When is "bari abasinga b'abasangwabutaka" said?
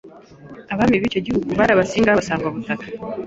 1.59-2.85